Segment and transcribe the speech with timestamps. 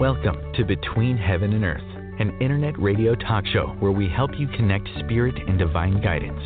[0.00, 1.82] Welcome to Between Heaven and Earth,
[2.20, 6.38] an internet radio talk show where we help you connect spirit and divine guidance.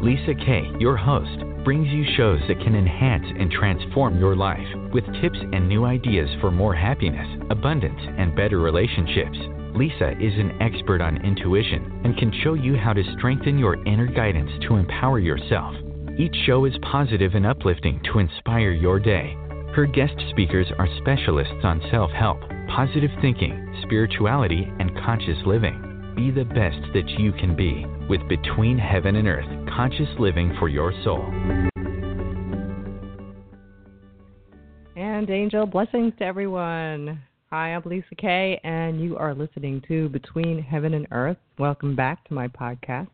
[0.00, 5.02] Lisa K, your host, brings you shows that can enhance and transform your life with
[5.20, 9.38] tips and new ideas for more happiness, abundance, and better relationships.
[9.74, 14.06] Lisa is an expert on intuition and can show you how to strengthen your inner
[14.06, 15.74] guidance to empower yourself.
[16.16, 19.36] Each show is positive and uplifting to inspire your day.
[19.74, 26.12] Her guest speakers are specialists on self help, positive thinking, spirituality, and conscious living.
[26.16, 30.68] Be the best that you can be with Between Heaven and Earth Conscious Living for
[30.68, 31.24] Your Soul.
[34.96, 37.22] And angel blessings to everyone.
[37.50, 41.38] Hi, I'm Lisa K, and you are listening to Between Heaven and Earth.
[41.60, 43.06] Welcome back to my podcast.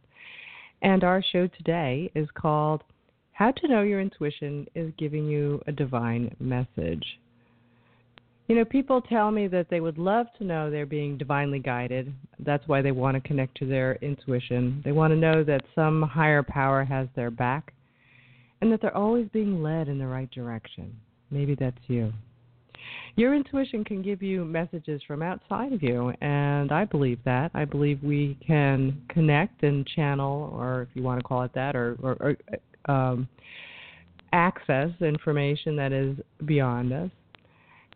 [0.80, 2.82] And our show today is called
[3.36, 7.04] How to Know Your Intuition is Giving You a Divine Message.
[8.48, 12.14] You know, people tell me that they would love to know they're being divinely guided.
[12.38, 14.80] That's why they want to connect to their intuition.
[14.86, 17.74] They want to know that some higher power has their back
[18.62, 20.96] and that they're always being led in the right direction.
[21.30, 22.14] Maybe that's you.
[23.16, 27.50] Your intuition can give you messages from outside of you, and I believe that.
[27.52, 31.74] I believe we can connect and channel, or if you want to call it that,
[31.74, 32.36] or, or, or
[32.86, 33.28] um,
[34.32, 37.10] access information that is beyond us.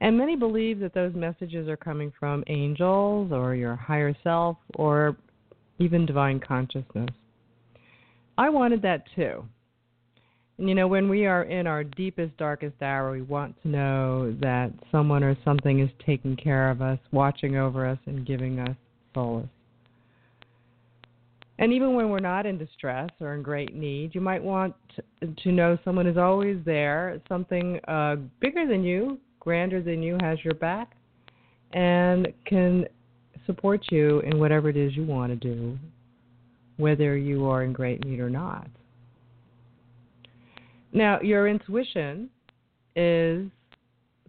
[0.00, 5.16] And many believe that those messages are coming from angels or your higher self or
[5.78, 7.10] even divine consciousness.
[8.38, 9.44] I wanted that too.
[10.56, 14.34] And you know, when we are in our deepest, darkest hour, we want to know
[14.40, 18.76] that someone or something is taking care of us, watching over us, and giving us
[19.14, 19.48] solace.
[21.60, 24.74] And even when we're not in distress or in great need, you might want
[25.20, 30.38] to know someone is always there, something uh, bigger than you, grander than you has
[30.42, 30.96] your back
[31.72, 32.86] and can
[33.44, 35.78] support you in whatever it is you want to do,
[36.78, 38.66] whether you are in great need or not.
[40.92, 42.30] Now, your intuition
[42.96, 43.46] is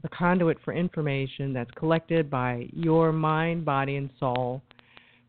[0.01, 4.61] the conduit for information that's collected by your mind, body, and soul.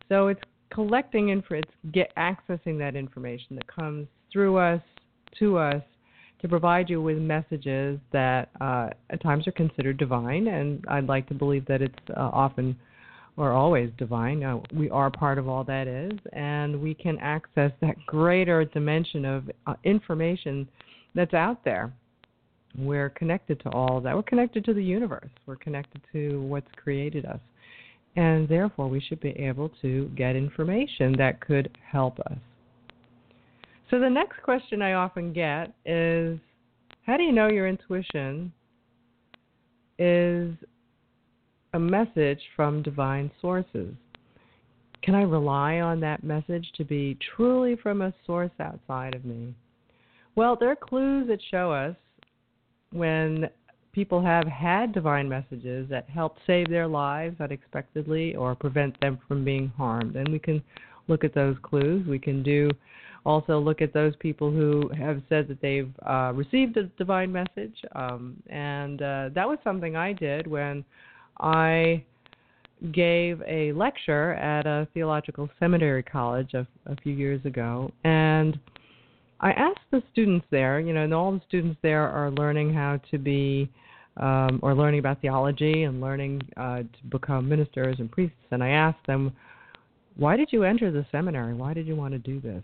[0.09, 0.41] So it's
[0.73, 4.81] collecting it's get accessing that information that comes through us
[5.39, 5.83] to us
[6.41, 11.29] to provide you with messages that uh, at times are considered divine, and I'd like
[11.29, 12.77] to believe that it's uh, often
[13.37, 14.43] or always divine.
[14.43, 19.25] Uh, we are part of all that is, and we can access that greater dimension
[19.25, 20.69] of uh, information
[21.15, 21.93] that's out there.
[22.77, 24.15] We're connected to all that.
[24.15, 25.31] We're connected to the universe.
[25.47, 27.41] We're connected to what's created us.
[28.17, 32.39] And therefore, we should be able to get information that could help us.
[33.91, 36.39] So the next question I often get is
[37.03, 38.53] how do you know your intuition
[39.99, 40.55] is
[41.75, 43.95] a message from divine sources?
[45.03, 49.55] Can I rely on that message to be truly from a source outside of me?
[50.37, 51.97] Well, there are clues that show us
[52.93, 53.49] when
[53.93, 59.45] people have had divine messages that help save their lives unexpectedly or prevent them from
[59.45, 60.17] being harmed.
[60.17, 60.63] And we can
[61.09, 62.07] look at those clues.
[62.07, 62.71] We can do
[63.25, 67.77] also look at those people who have said that they've uh, received a divine message.
[67.95, 70.85] Um, and uh, that was something I did when
[71.39, 72.03] I
[72.93, 77.93] gave a lecture at a theological seminary college a, a few years ago.
[78.05, 78.59] And
[79.43, 83.01] I asked the students there, you know, and all the students there are learning how
[83.11, 83.71] to be.
[84.19, 88.37] Um, or learning about theology and learning uh, to become ministers and priests.
[88.51, 89.33] And I asked them,
[90.17, 91.55] why did you enter the seminary?
[91.55, 92.63] Why did you want to do this?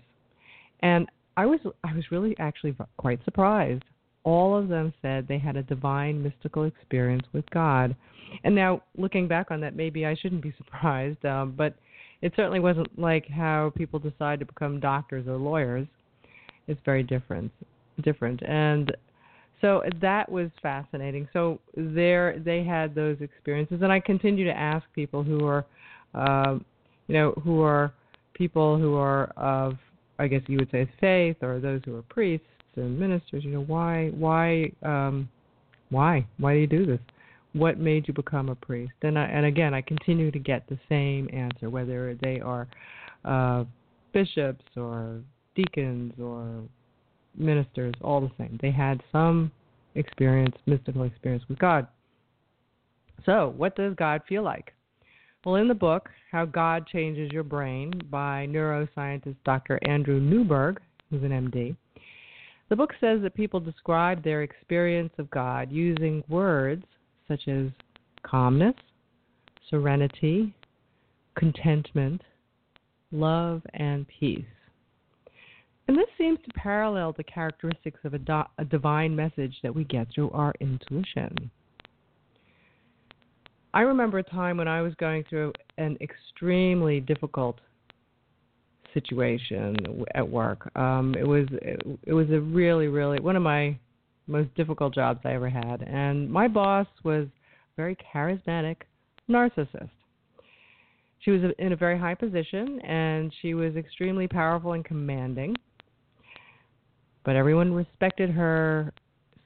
[0.80, 3.84] And I was I was really actually quite surprised.
[4.24, 7.96] All of them said they had a divine mystical experience with God.
[8.44, 11.74] And now looking back on that, maybe I shouldn't be surprised, um, but
[12.20, 15.86] it certainly wasn't like how people decide to become doctors or lawyers.
[16.68, 17.50] It's very different,
[18.02, 18.96] different, and
[19.60, 21.28] so that was fascinating.
[21.32, 25.66] So there, they had those experiences, and I continue to ask people who are,
[26.14, 26.58] uh,
[27.08, 27.92] you know, who are
[28.34, 29.76] people who are of
[30.20, 33.62] I guess you would say faith or those who are priests and ministers, you know,
[33.62, 35.28] why why um
[35.90, 36.26] why?
[36.38, 37.00] Why do you do this?
[37.54, 38.92] What made you become a priest?
[39.02, 42.68] And I, and again, I continue to get the same answer, whether they are
[43.24, 43.64] uh,
[44.12, 45.22] bishops or
[45.58, 46.62] deacons or
[47.36, 48.58] ministers, all the same.
[48.62, 49.50] They had some
[49.94, 51.86] experience, mystical experience with God.
[53.26, 54.72] So, what does God feel like?
[55.44, 59.78] Well, in the book, How God Changes Your Brain by neuroscientist Dr.
[59.82, 61.76] Andrew Newberg, who's an MD,
[62.68, 66.84] the book says that people describe their experience of God using words
[67.26, 67.68] such as
[68.22, 68.74] calmness,
[69.70, 70.54] serenity,
[71.36, 72.22] contentment,
[73.10, 74.44] love, and peace.
[75.88, 79.84] And this seems to parallel the characteristics of a, do- a divine message that we
[79.84, 81.50] get through our intuition.
[83.72, 87.58] I remember a time when I was going through an extremely difficult
[88.92, 89.76] situation
[90.14, 90.70] at work.
[90.76, 93.78] Um, it was it, it was a really really one of my
[94.26, 98.76] most difficult jobs I ever had, and my boss was a very charismatic
[99.28, 99.90] narcissist.
[101.20, 105.54] She was in a very high position, and she was extremely powerful and commanding.
[107.28, 108.90] But everyone respected her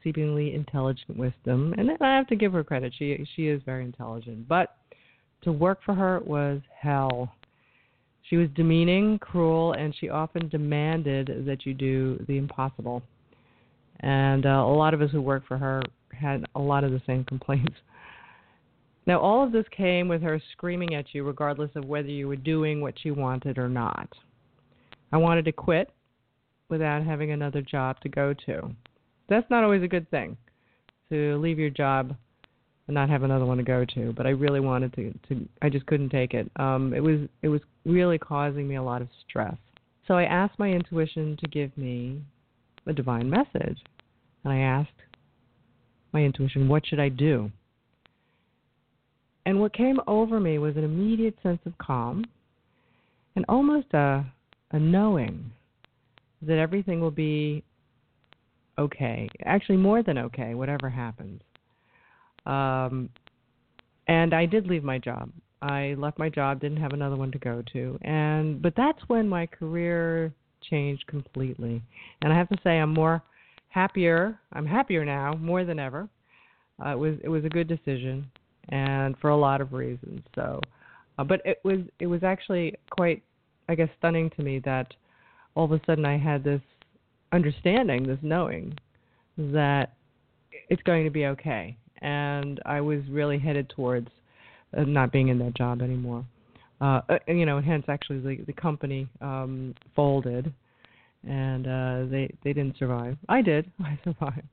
[0.04, 2.92] seemingly intelligent wisdom, and I have to give her credit.
[2.96, 4.76] She she is very intelligent, but
[5.42, 7.34] to work for her was hell.
[8.30, 13.02] She was demeaning, cruel, and she often demanded that you do the impossible.
[13.98, 15.82] And uh, a lot of us who worked for her
[16.12, 17.74] had a lot of the same complaints.
[19.08, 22.36] Now, all of this came with her screaming at you, regardless of whether you were
[22.36, 24.08] doing what she wanted or not.
[25.10, 25.90] I wanted to quit
[26.72, 28.74] without having another job to go to.
[29.28, 30.38] That's not always a good thing
[31.10, 32.16] to leave your job
[32.86, 34.14] and not have another one to go to.
[34.16, 35.12] But I really wanted to.
[35.28, 36.50] to I just couldn't take it.
[36.56, 39.54] Um, it was it was really causing me a lot of stress.
[40.08, 42.22] So I asked my intuition to give me
[42.86, 43.78] a divine message,
[44.42, 45.00] and I asked
[46.12, 47.52] my intuition, "What should I do?"
[49.44, 52.24] And what came over me was an immediate sense of calm
[53.36, 54.24] and almost a
[54.70, 55.52] a knowing
[56.42, 57.62] that everything will be
[58.78, 59.28] okay.
[59.44, 61.40] Actually, more than okay, whatever happens.
[62.46, 63.08] Um,
[64.08, 65.30] and I did leave my job.
[65.62, 69.28] I left my job, didn't have another one to go to, and but that's when
[69.28, 70.32] my career
[70.68, 71.80] changed completely.
[72.20, 73.22] And I have to say, I'm more
[73.68, 74.38] happier.
[74.52, 76.08] I'm happier now, more than ever.
[76.84, 78.28] Uh, it was it was a good decision,
[78.70, 80.22] and for a lot of reasons.
[80.34, 80.60] So,
[81.18, 83.22] uh, but it was it was actually quite,
[83.68, 84.92] I guess, stunning to me that
[85.54, 86.60] all of a sudden I had this
[87.32, 88.76] understanding, this knowing
[89.38, 89.94] that
[90.68, 94.08] it's going to be okay and I was really headed towards
[94.76, 96.24] uh, not being in that job anymore.
[96.80, 100.52] Uh, uh, you know, hence actually the the company um, folded,
[101.26, 103.16] and uh, they they didn't survive.
[103.28, 103.70] I did.
[103.84, 104.48] I survived.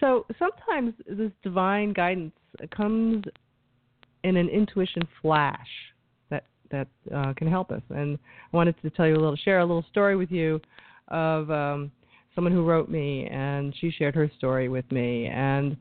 [0.00, 2.34] So sometimes this divine guidance
[2.74, 3.24] comes
[4.22, 5.68] in an intuition flash
[6.70, 7.82] that uh, can help us.
[7.90, 8.18] And
[8.52, 10.60] I wanted to tell you a little, share a little story with you
[11.08, 11.90] of um,
[12.34, 15.76] someone who wrote me, and she shared her story with me, and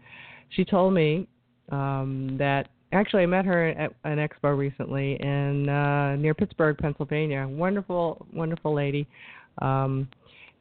[0.49, 1.27] she told me
[1.71, 7.47] um, that actually I met her at an expo recently in uh, near Pittsburgh, Pennsylvania.
[7.47, 9.07] Wonderful, wonderful lady,
[9.61, 10.07] um,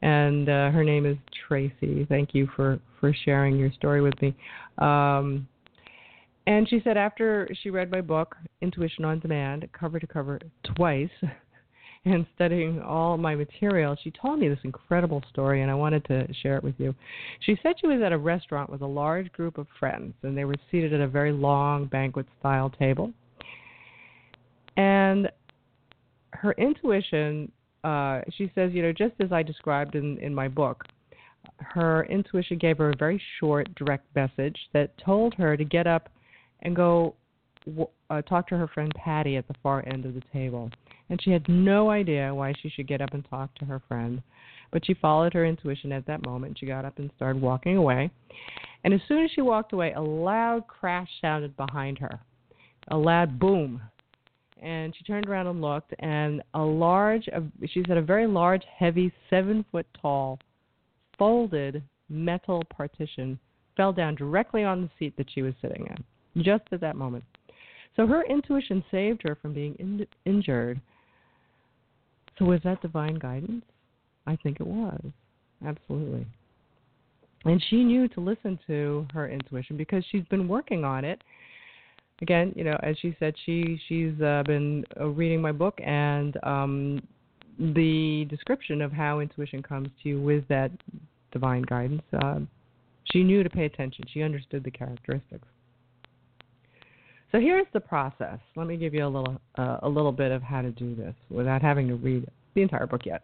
[0.02, 2.04] and uh, her name is Tracy.
[2.08, 4.34] Thank you for for sharing your story with me.
[4.78, 5.46] Um,
[6.46, 10.40] and she said after she read my book, Intuition on Demand, cover to cover
[10.76, 11.10] twice,
[12.06, 16.26] and studying all my material, she told me this incredible story, and I wanted to
[16.40, 16.94] share it with you.
[17.40, 20.44] She said she was at a restaurant with a large group of friends, and they
[20.44, 23.12] were seated at a very long banquet style table.
[24.76, 25.28] And
[26.30, 27.50] her intuition,
[27.82, 30.84] uh, she says, you know, just as I described in, in my book,
[31.58, 36.08] her intuition gave her a very short, direct message that told her to get up
[36.62, 37.14] and go
[38.10, 40.70] uh, talk to her friend Patty at the far end of the table
[41.08, 44.22] and she had no idea why she should get up and talk to her friend.
[44.72, 46.58] But she followed her intuition at that moment.
[46.58, 48.10] She got up and started walking away.
[48.82, 52.20] And as soon as she walked away, a loud crash sounded behind her
[52.88, 53.80] a loud boom.
[54.62, 57.28] And she turned around and looked, and a large,
[57.68, 60.38] she said, a very large, heavy, seven foot tall,
[61.18, 63.38] folded metal partition
[63.76, 65.96] fell down directly on the seat that she was sitting in,
[66.38, 67.24] just at that moment.
[67.96, 70.80] So her intuition saved her from being in- injured
[72.38, 73.64] so was that divine guidance?
[74.26, 75.00] I think it was.
[75.64, 76.26] Absolutely.
[77.44, 81.22] And she knew to listen to her intuition because she's been working on it.
[82.22, 86.36] Again, you know, as she said, she she's uh, been uh, reading my book and
[86.42, 87.02] um,
[87.58, 90.70] the description of how intuition comes to you with that
[91.30, 92.02] divine guidance.
[92.22, 92.40] Uh,
[93.12, 94.04] she knew to pay attention.
[94.12, 95.46] She understood the characteristics.
[97.32, 98.38] So here's the process.
[98.54, 101.14] Let me give you a little uh, a little bit of how to do this
[101.30, 103.22] without having to read the entire book yet.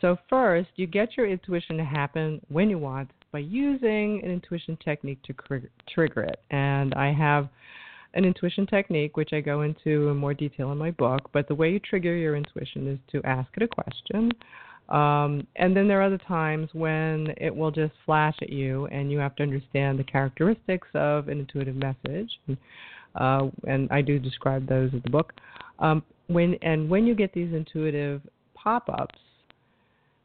[0.00, 4.76] So first, you get your intuition to happen when you want by using an intuition
[4.82, 5.56] technique to cr-
[5.88, 6.40] trigger it.
[6.50, 7.48] And I have
[8.14, 11.30] an intuition technique which I go into in more detail in my book.
[11.32, 14.32] But the way you trigger your intuition is to ask it a question.
[14.88, 19.12] Um, and then there are other times when it will just flash at you, and
[19.12, 22.30] you have to understand the characteristics of an intuitive message.
[22.48, 22.56] And,
[23.14, 25.32] uh, and I do describe those in the book.
[25.78, 28.22] Um, when and when you get these intuitive
[28.54, 29.18] pop-ups,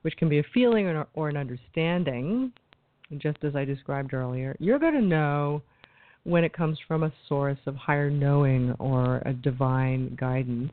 [0.04, 2.52] which can be a feeling or, or an understanding,
[3.18, 5.62] just as I described earlier, you're going to know
[6.24, 10.72] when it comes from a source of higher knowing or a divine guidance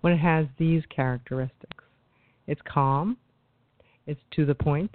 [0.00, 1.84] when it has these characteristics.
[2.46, 3.16] It's calm,
[4.06, 4.94] it's to the point,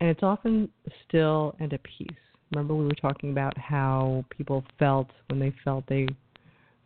[0.00, 0.68] and it's often
[1.06, 2.08] still and at peace.
[2.54, 6.06] Remember we were talking about how people felt when they felt they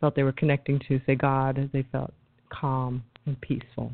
[0.01, 2.11] felt they were connecting to say God, they felt
[2.49, 3.91] calm and peaceful.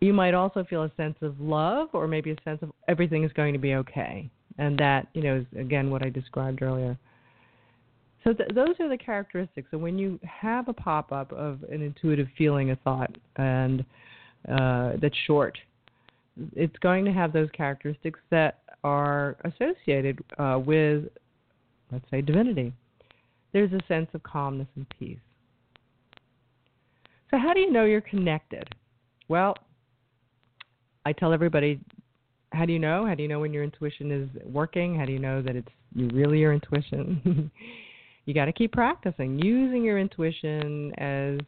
[0.00, 3.32] You might also feel a sense of love or maybe a sense of everything is
[3.32, 4.30] going to be okay.
[4.58, 6.96] And that, you know, is again what I described earlier.
[8.22, 9.68] So th- those are the characteristics.
[9.72, 13.84] And when you have a pop up of an intuitive feeling, a thought, and
[14.48, 15.58] uh, that's short,
[16.54, 21.04] it's going to have those characteristics that are associated uh, with,
[21.90, 22.72] let's say, divinity.
[23.52, 25.18] There's a sense of calmness and peace.
[27.30, 28.64] So, how do you know you're connected?
[29.28, 29.54] Well,
[31.04, 31.80] I tell everybody,
[32.52, 33.06] how do you know?
[33.06, 34.94] How do you know when your intuition is working?
[34.94, 37.50] How do you know that it's you really your intuition?
[38.26, 41.40] you got to keep practicing using your intuition as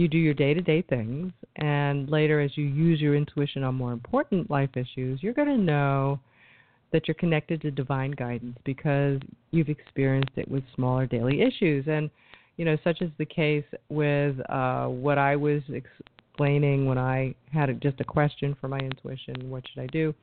[0.00, 4.50] you do your day-to-day things and later as you use your intuition on more important
[4.50, 6.18] life issues you're going to know
[6.92, 11.86] that you're connected to divine guidance because you've experienced it with smaller daily issues.
[11.88, 12.10] And
[12.56, 17.80] you know such is the case with uh, what i was explaining when i had
[17.80, 20.14] just a question for my intuition what should i do?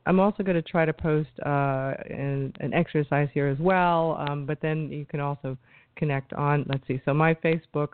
[0.05, 4.17] I'm also going to try to post uh, an, an, exercise here as well.
[4.27, 5.57] Um, but then you can also
[5.95, 6.65] connect on.
[6.67, 7.01] Let's see.
[7.05, 7.93] So my Facebook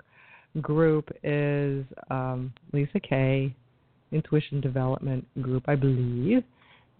[0.61, 3.53] group is um, Lisa K.
[4.11, 6.43] Intuition Development Group, I believe.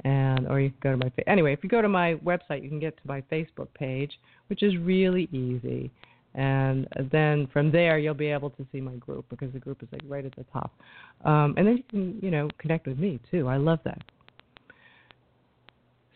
[0.03, 1.53] And or you can go to my anyway.
[1.53, 4.11] If you go to my website, you can get to my Facebook page,
[4.47, 5.89] which is really easy.
[6.35, 9.89] And then from there, you'll be able to see my group because the group is
[9.91, 10.71] like right at the top.
[11.25, 13.47] Um, and then you can, you know, connect with me too.
[13.47, 14.03] I love that.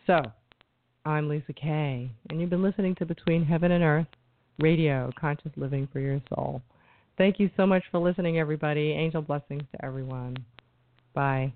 [0.06, 0.20] So,
[1.04, 4.06] I'm Lisa K, and you've been listening to Between Heaven and Earth
[4.60, 6.62] Radio, Conscious Living for Your Soul.
[7.18, 8.92] Thank you so much for listening, everybody.
[8.92, 10.36] Angel blessings to everyone.
[11.14, 11.54] Bye.